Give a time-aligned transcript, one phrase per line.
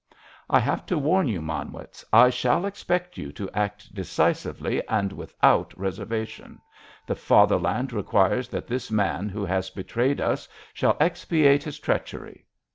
[0.49, 5.77] "I have to warn you, Manwitz, I shall expect you to act decisively and without
[5.77, 6.59] reservation!
[7.05, 12.45] The Fatherland requires that this man who has betrayed us shall expiate his treachery!